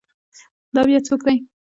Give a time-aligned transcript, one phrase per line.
[0.73, 1.37] دا بیا څوک دی؟